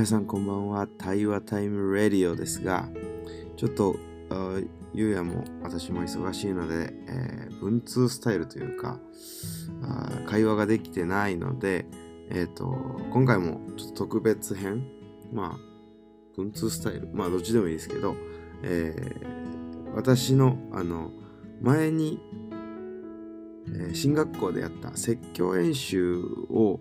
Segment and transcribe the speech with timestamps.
[0.00, 0.86] 皆さんこんばんは。
[0.86, 2.88] 対話タイムレディオですが
[3.58, 3.96] ちょっと
[4.94, 8.98] ゆうやも私も忙しいので、えー、文通スタイルというか
[10.26, 11.84] 会話ができてないので、
[12.30, 12.64] えーと、
[13.12, 14.86] 今回もちょっと特別編
[15.34, 15.58] まあ
[16.34, 18.16] 文通スタイルまあどっちでもいいですけど、
[18.62, 21.10] えー、私のあの
[21.60, 22.18] 前に、
[23.68, 26.80] えー、進学校でやった説教演習を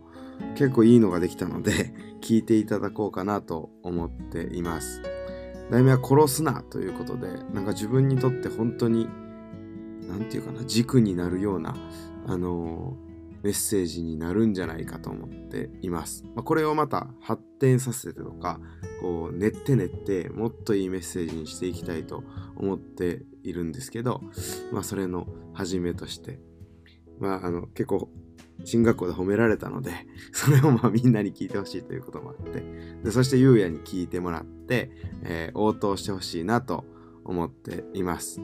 [0.56, 5.02] 結構いいのができたので 聞いていただこうかなと思っています。
[5.72, 9.08] 題名は殺すなということで、なんか自分にとって本当に、
[10.08, 11.76] なんていうかな、軸になるような、
[12.26, 12.98] あの、
[13.44, 16.24] メッセージになるんじゃないかと思っています。
[16.36, 18.60] まあ、これをまた発展させてとか、
[19.02, 22.24] こう、練って練って、もっといいメッセージにしていきたいと
[22.56, 24.22] 思っているんですけど、
[24.74, 26.40] まあ、それの始めとして、
[27.20, 28.10] まあ、あの、結構
[28.66, 29.92] 進学校で褒められたので、
[30.32, 32.64] それをまあみんなに聞いてほしいということもあって、
[33.04, 34.92] でそしてゆうやに聞いてもらって、
[35.24, 36.86] えー、応答してほしいなと
[37.24, 38.42] 思っています。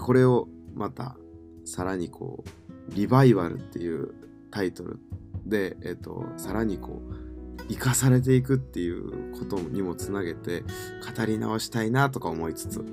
[0.00, 1.16] これをまた
[1.64, 2.44] さらにこ
[2.90, 4.14] う、リバイバルっていう
[4.50, 4.98] タイトル
[5.44, 7.26] で、えっ、ー、と、さらにこう、
[7.68, 12.84] 生かされていくっていうことにもつなげて語り直したいなとか思いつつ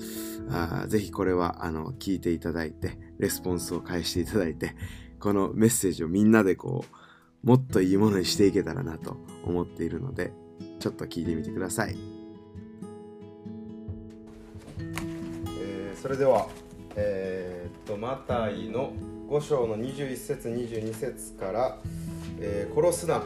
[0.50, 4.76] あぜひこれはあの聞いていただいてレスポンスを返していただいて
[5.24, 6.84] このメッセージをみんなでこ
[7.46, 10.34] うもっといいものにしていけたらなと思っているので
[10.82, 11.96] ちょっと聞いてみてください、
[15.62, 16.50] えー、それでは
[16.98, 18.92] えー、っとマタイの
[19.30, 21.78] 5章の21節22節から、
[22.42, 23.24] えー、殺すな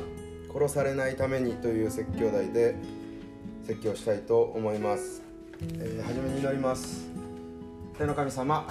[0.53, 2.75] 殺されないためにという説教題で
[3.66, 5.23] 説教したいと思います、
[5.80, 7.08] えー、初めに祈ります。
[7.98, 8.68] 天の神様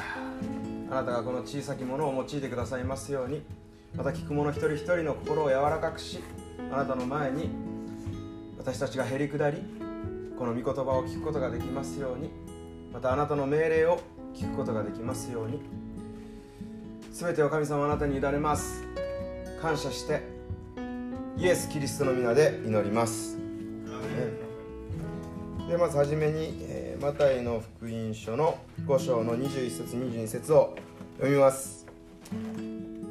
[0.90, 3.42] あなたがこの小さきものを用いてくださいますように。
[3.96, 6.20] また聞く者一人一人の心を柔らかくし
[6.70, 7.48] あなたの前に
[8.58, 9.62] 私たちがへり下り
[10.38, 12.30] この御言葉を聞くことができますように。
[12.92, 14.00] またあなたの命令を
[14.34, 15.60] 聞くことができますように。
[17.12, 18.84] 全てを神様あなたに委ねます。
[19.60, 20.22] 感謝して
[21.38, 23.38] イエス・キリストの皆で祈ります。
[25.68, 26.58] でまずはじめに、
[27.06, 30.74] マタイの福音書の5章の21節22節を
[31.18, 31.86] 読みます。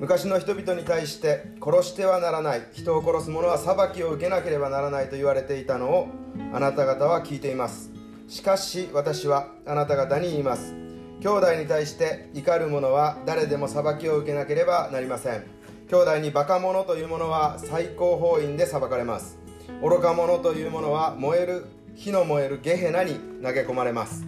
[0.01, 6.07] 昔の人々に対して殺してはならない人を殺す者は裁きを受けなければならないと言われていたのを
[6.51, 7.89] あなた方は聞いています。
[8.27, 10.75] しかし私はあなた方に言います。
[11.21, 15.45] 兄弟に対して怒る者は誰でも裁きを受けなければなりません。
[15.89, 19.39] 兄弟にバカ者というものは最高法院で裁かれます。
[19.81, 24.25] 愚か者というものは燃える火の燃えるゲヘナに投げ込まれます、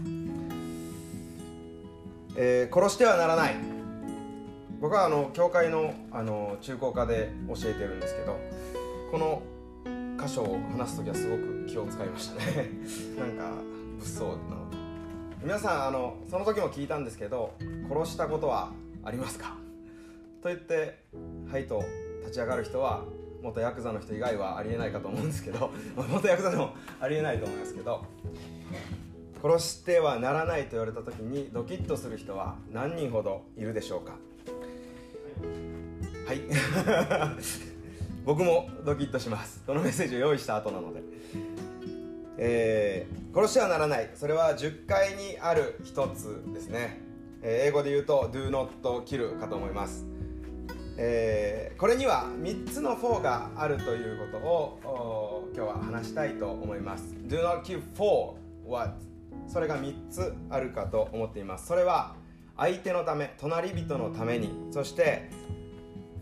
[2.36, 3.56] えー、殺してはならない。
[4.80, 8.40] 僕はあの教会のあの中高科で教えてるんですけど
[9.12, 9.42] この
[10.24, 12.70] 箇所を話す時はすごく気を使いましたね。
[13.18, 13.52] なんか
[13.98, 14.70] 物騒なの。
[14.70, 14.78] で
[15.44, 17.54] 皆さんあのその時も聞いたんですけど
[17.90, 18.72] 殺したことは
[19.04, 19.56] ありますか？
[20.44, 21.00] と言って
[21.52, 21.84] 「はい」と
[22.22, 23.04] 立ち上がる人は
[23.42, 28.04] 元ヤクザの人以外はありえないかと思うんですけど 元ヤクザでもありえないと思いますけど
[29.42, 34.14] 殺してはならないと言われた時にドキッとする人は何人ほどいるでしょうか？
[36.28, 36.42] はい。
[38.26, 39.64] 僕もドキッとします。
[39.66, 41.02] このメッセージを用意した後なので、
[42.38, 44.10] えー、殺してはならない。
[44.16, 47.00] それは10回にある一つですね、
[47.42, 48.70] えー、英語で言うと Do not
[49.06, 50.06] kill かと思います。
[51.00, 57.16] えー、これには3つの4があるということを今日は話したいと思います。
[57.28, 58.34] Do not kill for
[58.68, 58.94] what
[59.48, 61.68] それが3つあるかと思っています。
[61.68, 62.16] それは
[62.58, 64.50] 相手のため隣人のために。
[64.72, 65.30] そして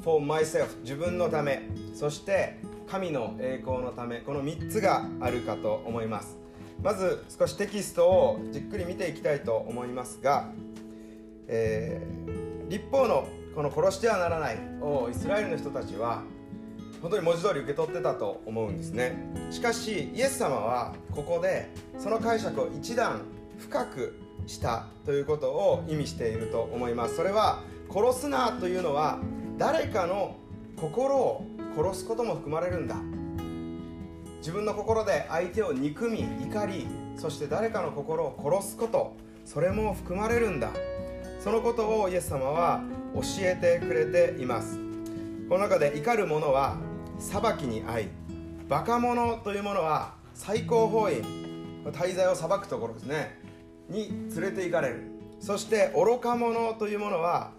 [0.03, 1.69] for myself 自分のため。
[1.93, 4.19] そして神の栄光のため。
[4.19, 6.37] この3つがあるかと思います。
[6.83, 10.51] まず少しテキストをじっくり見ていきたいと思いますが、
[11.47, 13.25] えー、立法の
[13.55, 16.23] この殺してはならないをイスラエルの人たちは
[17.01, 19.15] 本当に文字通り受け取ってたと思うんですね。
[19.49, 23.21] しかしイエス様はここでその解釈を一段
[23.57, 27.15] 深くしたということを意味していると思います。
[27.15, 29.19] それは殺すなというのは
[29.57, 30.35] 誰かの
[30.75, 31.45] 心を
[31.77, 32.95] 殺すことも含まれるんだ。
[34.39, 39.15] 自分の心で相手を憎み怒りそして誰かの心を殺すこと
[39.45, 40.71] それも含まれるんだ。
[41.45, 42.81] そのことをイエス様は
[43.13, 44.79] 教えてくれています。
[45.47, 46.75] この中で怒る者は
[47.19, 48.07] 裁きに遭い
[48.67, 51.21] バカ者というものは最高法院
[51.85, 53.39] 滞在を裁くところですね
[53.89, 55.03] に連れて行かれる。
[55.39, 57.51] そして愚か者というものは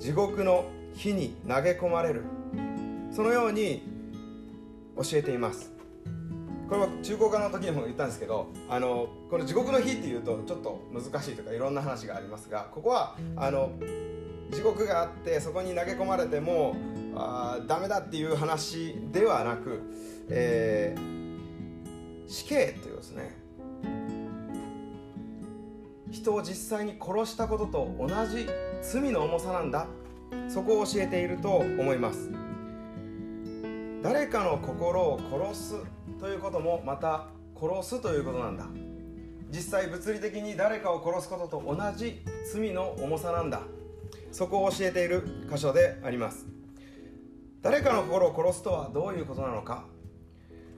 [0.00, 0.64] 地獄の
[0.96, 2.24] 火に投げ込まれる。
[3.12, 3.88] そのように
[4.96, 5.72] 教えています。
[6.68, 13.72] これは中高科の時にも言ったんですけどあのこの地獄の日っていうとちょっと難しいとかいろんな話がありますがここはあの
[14.50, 16.76] 地獄があってそこに投げ込まれても
[17.16, 19.82] あダメだっていう話ではなく、
[20.28, 23.36] えー、死刑というですね。
[26.10, 28.46] 人を実際に殺したことと同じ
[28.82, 29.86] 罪の重さなんだ。
[30.48, 32.30] そこを教えていると思います。
[34.02, 35.20] 誰かの心を
[35.52, 35.74] 殺す
[36.20, 37.28] ということもまた
[37.58, 38.66] 殺すということなんだ。
[39.50, 42.22] 実際物理的に誰かを殺すことと同じ
[42.52, 43.60] 罪の重さなんだ。
[44.32, 46.46] そこを教えている箇所であります。
[47.62, 49.84] 誰かの心を殺すとはどういうことなのか。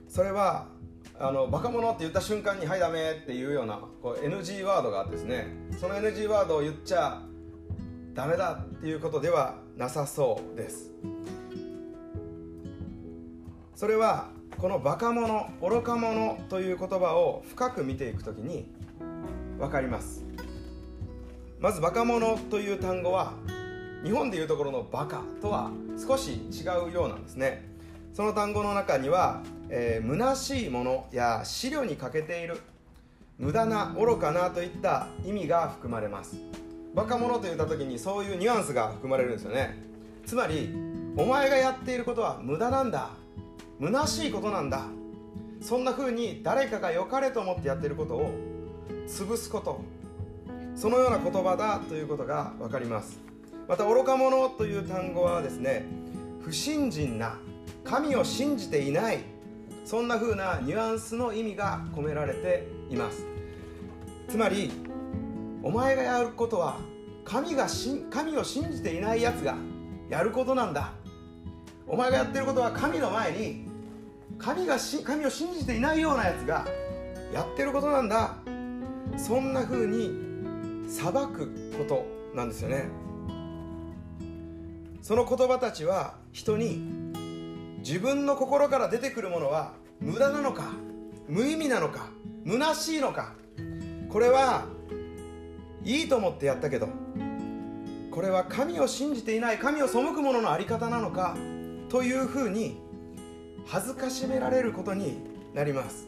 [0.07, 0.67] それは
[1.19, 5.47] あのバカ者って言った瞬間に「はいダメ」っていうようなこう NG ワードがあってですね。
[5.79, 7.21] その NG ワードを言っちゃ
[8.13, 10.91] ダメだっていうことではなさそうです。
[13.75, 18.65] それはこのバカ者愚か者という言葉を深く見ていくときに
[19.59, 20.25] 分かります。
[21.59, 23.33] まずバカ者という単語は
[24.03, 27.69] 日本でいうところのバカとは少し違うようなんですね。
[28.13, 32.59] その単語の中には、えー、虚しいものや資料に欠けている
[33.37, 36.35] 無駄な愚かなといった意味が含まれます。
[36.95, 39.77] バカ者と言った時にそういうニュアンスが含まれるんですよね。
[40.25, 40.73] つまり
[41.15, 43.11] お前がやっていることは無駄なんだ。
[43.79, 44.85] 虚しいことなんだ。
[45.61, 48.31] そんな風に誰かが良かれと思ってやってることを
[49.07, 49.81] 潰すこと。
[50.75, 53.19] そのような言葉だということが分かります。
[53.67, 55.85] また愚か者という単語はですね
[56.41, 57.37] 不信心な
[57.83, 59.19] 神を信じていない
[59.83, 63.25] そんな風なニュアンスの意味が込められています。
[64.29, 64.71] つまり
[65.63, 66.79] お前がやることは
[67.25, 67.67] 神が
[68.09, 69.55] 神を信じていないやつが
[70.09, 70.93] やることなんだ。
[71.87, 73.66] お前がやってることは神の前に
[74.37, 76.65] 神がし神を信じていないようなやつが
[77.33, 78.35] やってることなんだ。
[79.17, 80.11] そんな風に
[80.87, 82.05] 裁くこと
[82.35, 82.89] なんですよね。
[85.01, 86.81] その言葉たちは人に
[87.79, 90.73] 自分の心から出てくるものは無駄なのか
[91.27, 92.09] 無意味なのか
[92.45, 93.33] 虚しいのか。
[94.09, 94.65] これは
[95.83, 96.89] いいと思ってやったけど
[98.11, 101.35] これは神を信じていない神を背く者のの在り方なのか
[101.89, 102.81] というふうに
[103.67, 105.19] 恥ずかしめられることに
[105.53, 106.07] なります。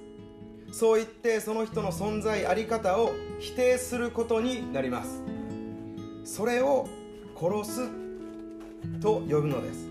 [0.71, 5.21] そう言ってその人の存在あり方を否定することになります。
[6.23, 6.87] それを
[7.35, 7.89] 殺す
[9.01, 9.87] と呼ぶのです。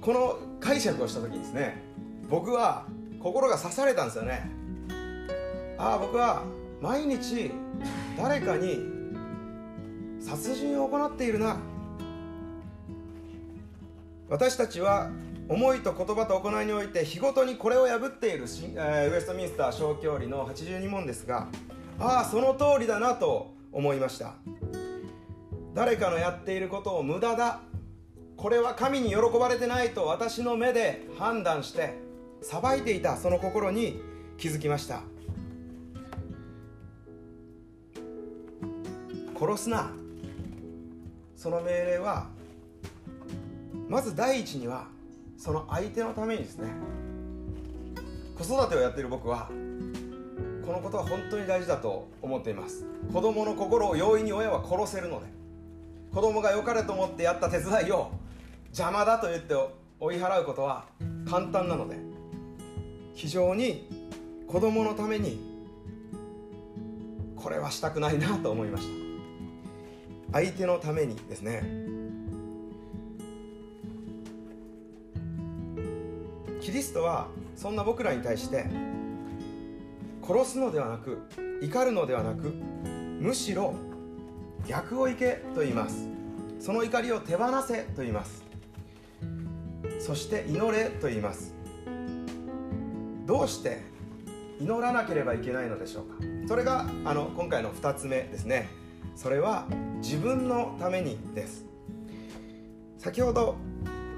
[0.00, 1.82] この解釈をした時にですね
[2.28, 2.86] 僕は
[3.20, 4.50] 心が刺されたんですよね。
[5.78, 6.42] ああ僕は
[6.80, 7.50] 毎日
[8.16, 8.78] 誰かに
[10.20, 11.58] 殺人を行っているな。
[14.28, 15.10] 私たちは
[15.48, 21.48] 思いと言葉と行いにおいて日ごとにこれを破っている、えー、ウエストミンスター小教理の82問ですが
[21.98, 24.34] ああその通りだなと思いました。
[25.74, 27.60] 誰かのやっていることを無駄だ。
[28.36, 31.94] これは神に喜ばれてないと私の目で判断して
[32.42, 33.16] 裁いていた。
[33.16, 34.00] その心に
[34.38, 35.02] 気づきました。
[39.38, 39.90] 殺すな。
[41.36, 42.28] その命令は
[43.88, 44.86] まず第一には
[45.36, 46.68] その相手のためにですね
[48.38, 49.48] 子育てをやっている僕は
[50.64, 52.84] このことは本当に大事だと思っています。
[53.12, 55.26] 子供の心を容易に親は殺せるので
[56.12, 58.10] 子供が良かれと思ってやった手伝いを
[58.68, 59.54] 邪魔だと言って
[60.00, 60.86] 追い払うことは
[61.28, 61.96] 簡単なので
[63.14, 63.88] 非常に
[64.48, 65.38] 子供のために
[67.36, 69.06] これはしたくないなと思いました。
[70.32, 71.62] 相手のためにですね
[76.76, 78.66] リストはそんな僕らに対して
[80.22, 81.22] 殺すのではなく
[81.62, 82.50] 怒るのではなく
[83.18, 83.74] むしろ
[84.66, 86.06] 逆を行けと言います。
[86.60, 88.44] その怒りを手放せと言います。
[90.00, 91.54] そして祈れと言います。
[93.24, 93.80] どうして
[94.60, 96.16] 祈らなければいけないのでしょうか。
[96.46, 98.68] それがあの今回の2つ目ですね。
[99.14, 99.66] それは
[100.02, 101.64] 自分のためにです。
[102.98, 103.56] 先ほど、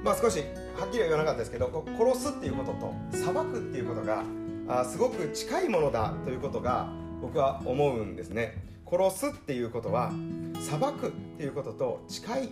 [0.03, 0.43] まあ、少し
[0.79, 4.23] はっきりは言わなかったですけど殺すっていうことと裁くっていうことが
[4.69, 6.89] あすごく近いものだということが
[7.21, 8.63] 僕は思うんですね。
[8.91, 10.13] 殺すっていうことは
[10.61, 12.49] 裁くっていうことと近い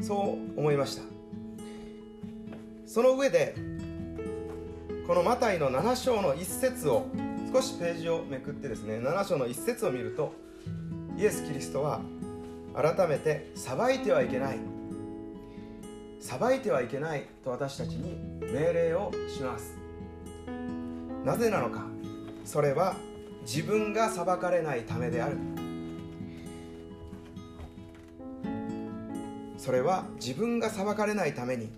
[0.00, 1.02] そう思いました。
[2.86, 3.54] その上で
[5.06, 7.06] このマタイの7章の一節を
[7.52, 10.32] 少しページをめくってですね7章の一節を見ると
[11.18, 12.00] イエス・キリストは
[12.74, 14.75] 改めて裁いてはいけない。
[16.20, 19.76] 裁いてはいけないと私たちに命令をします。
[21.24, 21.86] なぜなのか。
[22.44, 22.94] それは
[23.42, 25.36] 自分が裁かれないためである。
[29.58, 31.68] それは自分が裁かれないために。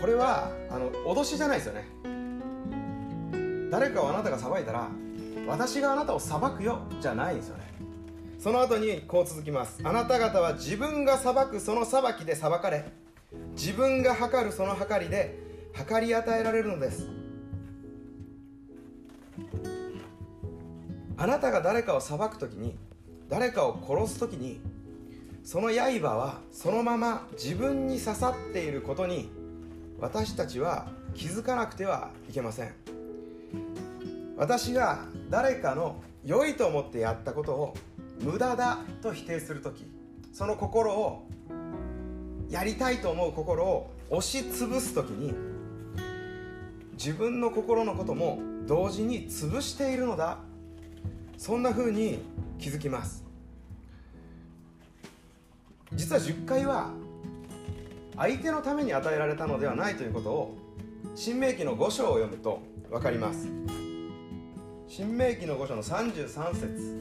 [0.00, 1.86] これはあの脅しじゃないですよね。
[3.70, 4.88] 誰かをあなたが裁いたら
[5.46, 7.64] 私があなたを裁くよじゃないんですよね。
[8.38, 9.80] その後にこう続きます。
[9.82, 12.84] あなた方は自分が裁くその裁きで裁かれ
[13.52, 15.38] 自分が測るその測りで
[15.74, 17.08] 測り与えられるのです。
[21.16, 22.76] あなたが誰かを裁く時に
[23.28, 24.60] 誰かを殺す時に
[25.42, 29.28] その刃はそのまま自分に刺さっていることに
[29.98, 32.72] 私たちは気づかなくてはいけません。
[34.36, 37.74] 私が誰かの良いと思ってやったことを
[38.20, 39.84] 無駄だと否定する時
[40.32, 41.26] その心を
[42.50, 45.34] やりたいと思う心を押し潰す時に
[46.92, 50.38] 自分の心のことも同時に潰しているのだ。
[51.36, 52.18] そんな風に
[52.58, 53.24] 気づきます。
[55.92, 56.90] 実は10回は
[58.16, 60.58] 相手のために与えられたのではないということを
[61.14, 63.48] 新明記の5章を読むと分かります。
[64.88, 67.00] 新明記の5章の33節。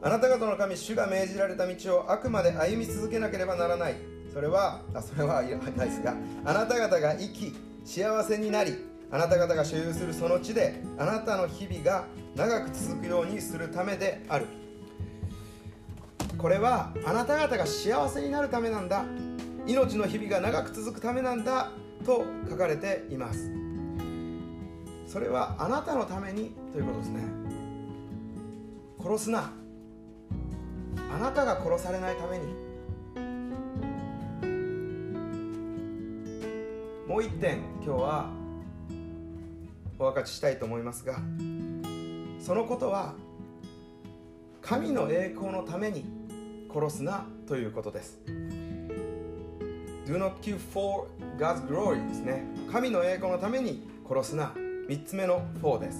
[0.00, 4.17] あなた方の神主が命じられた道をあくまで歩み続けなければならない。
[4.32, 8.76] それはあそれはいないですがあなた方が生き幸せになり
[9.10, 12.04] あなた方が所有するその地であなたの日々が
[12.36, 14.46] 長く続くようにするためである。
[16.36, 19.04] これはあなた方が幸せになるためなんだ。
[19.66, 21.72] 命の日々が長く続くためなんだ
[22.06, 23.50] と書かれています。
[25.06, 27.22] それはあなたのためにということですね。
[29.02, 29.50] 殺すな。
[31.12, 32.67] あなたが殺されないために。
[37.08, 38.30] もう一点今日は
[39.98, 41.18] お分かちしたいと思いますが
[42.38, 43.14] そのことは
[44.60, 46.04] 神の栄光のために
[46.70, 48.18] 殺すなということです。
[50.04, 52.44] Do not kill for God's glory ですね。
[52.70, 54.52] 神の栄光のために殺すな。
[54.88, 55.90] 3つ目の4で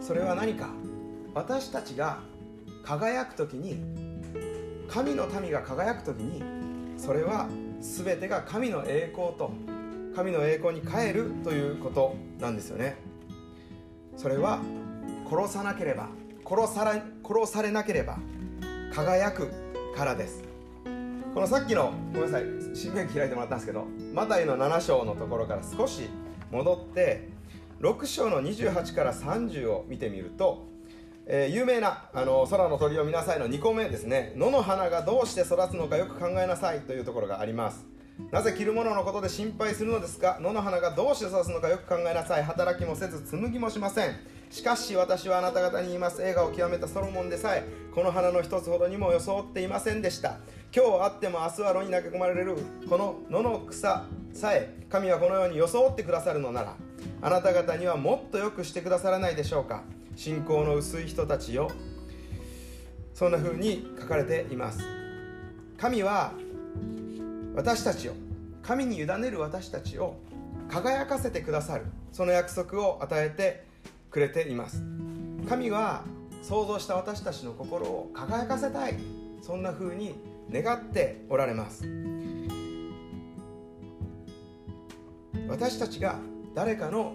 [0.00, 0.06] す。
[0.06, 0.70] それは何か？
[1.34, 2.20] 私たちが
[2.84, 3.82] 輝く時に
[4.88, 6.44] 神の民が輝く時に
[6.96, 7.48] それは
[7.80, 9.50] 全てが神の栄光と
[10.14, 12.96] 神の栄光に変えるということなんですよね。
[14.16, 14.60] それは
[15.30, 16.08] 殺さなければ
[16.44, 18.18] 殺され殺されなければ
[18.92, 19.50] 輝く
[19.96, 20.42] からです。
[21.32, 22.44] このさっきのごめんなさい
[22.74, 26.08] 新聞開いてもらったんですけどマタイの7章のところから少し
[26.50, 27.28] 戻って
[27.80, 30.66] 6章の28から30を見てみると、
[31.32, 34.32] えー、有名なあの空の鳥を見なさいの2個目ですね。
[34.34, 37.86] 野の花がどうして育つのかよく考えなさいというところがあります。
[38.32, 40.38] なぜ着るもののことで心配するのですか？
[40.40, 42.42] 野の花がどうして育つのかよく考えなさい。
[42.42, 44.16] 働きもせず紡ぎもしません。
[44.50, 46.20] しかし私はあなた方に言います。
[46.20, 50.38] 映画を極めたソロモンでさえこの花の一つほどにも装っていませんでした。
[50.74, 52.56] 今日あっても明日は炉に投げ込まれる。
[52.88, 56.74] この野の草さえ神はこのように装ってくださるのなら
[57.22, 59.84] あなた方にはもっとよくしてくださらないでしょうか？
[60.22, 61.70] 信仰の薄い人たちよ。
[63.14, 64.80] そんな風に書かれています。
[65.78, 66.34] 神は
[67.54, 68.12] 私たちを
[68.62, 70.16] 神に委ねる私たちを
[70.68, 71.86] 輝かせてくださる。
[72.12, 73.64] その約束を与えて
[74.10, 74.84] くれています。
[75.48, 76.04] 神は
[76.42, 78.96] 想像した私たちの心を輝かせたい。
[79.40, 80.16] そんな風に
[80.52, 81.88] 願っておられます。
[85.48, 86.18] 私たちが
[86.54, 87.14] 誰かの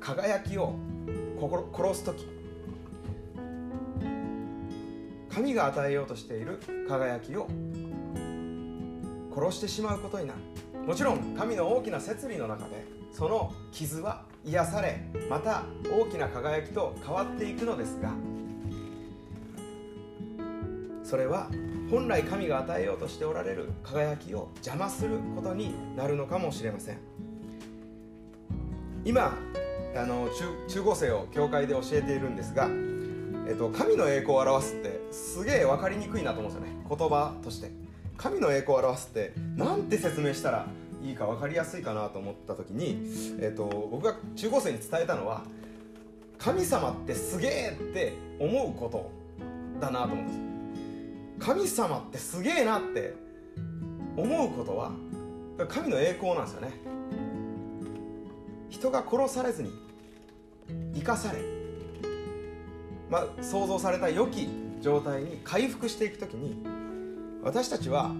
[0.00, 0.74] 輝きを
[1.38, 2.26] 殺す時。
[5.30, 7.46] 神が与えようとしている輝きを
[9.34, 10.40] 殺してしまうことになる。
[10.84, 18.10] もちろん神の大きな摂理の中でその傷は癒されまた大きな輝きと変わっていくのですが
[21.04, 21.50] それは
[21.90, 26.98] 本来神が与えようとしておられる輝きを邪魔することになるのかもしれません。
[29.04, 29.36] 今
[29.96, 32.68] あの中中高生を教会で教えているんですが、
[33.48, 36.84] えっと、神の栄光を表すってすげえ分かりにくいなと思うんですよね。
[36.88, 37.70] 言葉として。
[38.18, 40.66] 神の栄光を表すって何て説明したら
[41.02, 43.00] いいか分かりやすいかなと思った時に、
[43.40, 45.44] えっと、僕が中高生に伝えたのは
[46.36, 49.10] 神様ってすげえって思うこと
[49.80, 51.46] だなと思うんです。
[51.46, 53.14] 神様ってすげえなって
[54.16, 54.90] 思うことは
[55.68, 56.72] 神の栄光なんですよね。
[58.70, 59.72] 人が殺されずに
[60.94, 61.38] 生かされ、
[63.10, 64.48] まあ、想像された良き
[64.80, 66.62] 状態に回復していく時に
[67.42, 68.12] 私たちは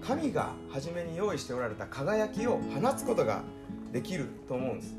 [0.00, 3.42] 神が初めに用意しておられた輝きを放つことが
[3.92, 4.96] できると思うんです。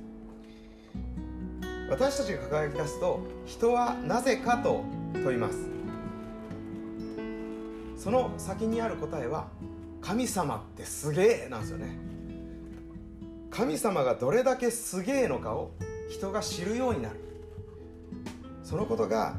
[1.89, 5.67] 私たちが輝き出すと人はなぜかと問います。
[7.97, 9.47] その先にある答えは
[10.01, 12.10] 神様ってすげえなんですよね。
[13.51, 15.71] 神様がどれだけすげえのかを
[16.09, 17.19] 人が知るようになる。
[18.63, 19.35] そのことが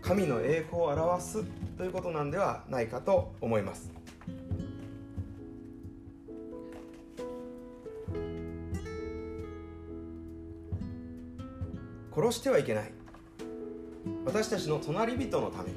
[0.00, 1.44] 神の栄光を表す
[1.76, 3.90] ということなんではないかと思います。
[12.14, 12.92] 殺してはいけない。
[14.24, 15.76] 私たちの隣人のために。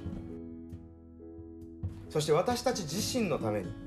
[2.10, 3.85] そして私たち自身のために。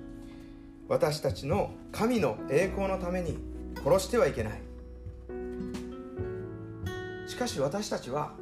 [0.88, 3.37] 私たちの神の栄光のために
[3.85, 4.61] 殺してはいけない。
[7.28, 8.33] しかし私たちは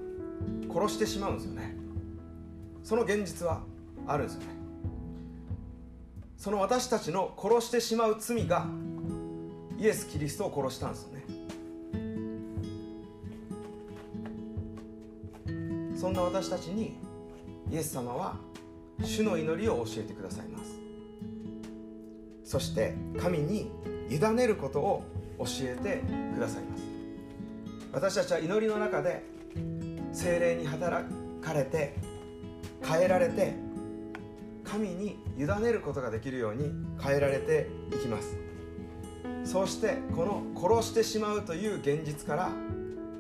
[0.73, 1.75] 殺してしまうんですよね。
[2.85, 3.63] その現実は
[4.07, 4.47] あるんですよね。
[6.37, 8.67] その私たちの殺してしまう罪が
[9.79, 11.25] イエス・キリストを殺したんですよね。
[15.97, 16.97] そんな私たちに
[17.73, 18.37] イエス様は
[19.03, 20.86] 主の祈りを教えてくださいます。
[22.47, 23.73] そして神に
[24.09, 25.03] 委ねることを
[25.41, 26.83] 教えてくださいます。
[27.93, 29.25] 私たちは祈りの中で
[30.13, 31.05] 精霊に働
[31.43, 31.97] かれて
[32.85, 33.55] 変えられて
[34.63, 36.71] 神に委ねることができるように
[37.03, 38.37] 変えられていきます。
[39.45, 42.51] そうしてこの殺してしまうという現実から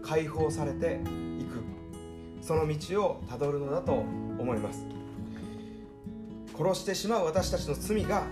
[0.03, 1.01] 解放されて
[1.41, 1.65] いく。
[2.41, 4.87] その道をたどるのだと思います。
[6.57, 8.23] 殺してしまう私たちの罪が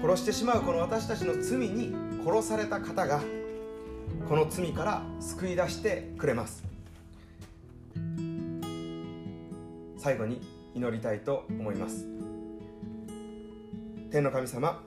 [0.00, 3.20] 殺してしまうこの私たちの罪に殺された方が
[4.28, 6.62] この罪から救い出してくれます。
[9.96, 10.40] 最後に
[10.74, 12.06] 祈りたいと思います。
[14.10, 14.80] 天の神様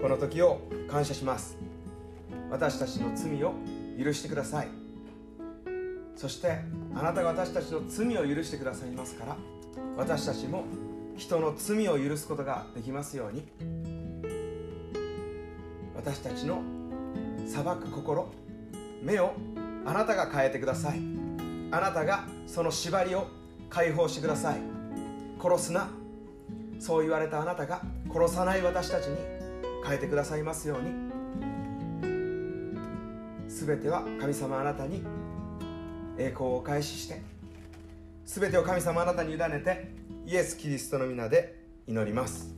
[0.00, 1.58] この時を感謝します。
[2.50, 3.54] 私たちの罪を
[4.02, 4.68] 許してください。
[6.14, 6.58] そして
[6.94, 9.36] あなたが私たちの罪を許してくださいますから
[9.96, 10.64] 私たちも
[11.16, 13.99] 人の罪を許すことができますように。
[16.00, 16.62] 私たちの
[17.46, 18.32] 裁く心
[19.02, 19.34] 目を
[19.84, 21.00] あなたが変えてください。
[21.70, 23.28] あなたがその縛りを
[23.68, 24.60] 解放してください。
[25.38, 25.90] 殺すな。
[26.78, 29.18] そう言われたあなたが殺さない私たちに
[29.84, 31.10] 変えてくださいますように。
[33.46, 35.02] 全ては神様あなたに
[36.16, 37.20] 栄光をお返しして
[38.24, 39.92] 全てを神様あなたに委ねて
[40.24, 42.54] イエス・キリストの皆で祈ります。